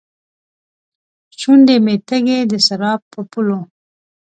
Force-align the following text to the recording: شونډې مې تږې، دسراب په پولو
شونډې 1.39 1.75
مې 1.85 1.95
تږې، 2.07 2.39
دسراب 2.51 2.99
په 3.11 3.19
پولو 3.29 3.59